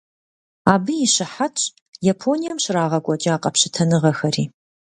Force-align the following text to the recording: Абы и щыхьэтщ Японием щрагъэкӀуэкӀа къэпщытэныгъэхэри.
Абы 0.73 0.93
и 1.05 1.07
щыхьэтщ 1.13 1.63
Японием 2.13 2.57
щрагъэкӀуэкӀа 2.63 3.35
къэпщытэныгъэхэри. 3.43 4.43